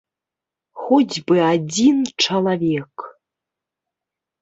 [0.85, 3.09] Хоць бы адзін чалавек!